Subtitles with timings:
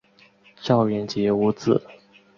[0.63, 1.79] 赵元杰无子。